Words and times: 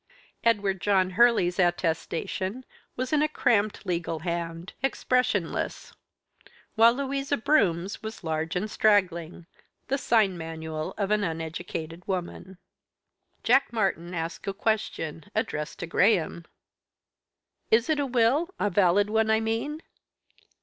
Edward 0.43 0.81
John 0.81 1.11
Hurley's 1.11 1.59
attestation 1.59 2.65
was 2.95 3.13
in 3.13 3.21
a 3.21 3.27
cramped 3.27 3.85
legal 3.85 4.21
hand, 4.21 4.73
expressionless, 4.81 5.93
while 6.73 6.95
Louisa 6.95 7.37
Broome's 7.37 8.01
was 8.01 8.23
large 8.23 8.55
and 8.55 8.71
straggling, 8.71 9.45
the 9.89 9.99
sign 9.99 10.39
manual 10.39 10.95
of 10.97 11.11
an 11.11 11.23
uneducated 11.23 12.07
woman. 12.07 12.57
Jack 13.43 13.71
Martyn 13.71 14.15
asked 14.15 14.47
a 14.47 14.53
question, 14.55 15.25
addressed 15.35 15.77
to 15.77 15.85
Graham. 15.85 16.45
"Is 17.69 17.87
it 17.87 17.99
a 17.99 18.05
will? 18.07 18.55
a 18.59 18.71
valid 18.71 19.07
one, 19.07 19.29
I 19.29 19.39
mean?" 19.39 19.83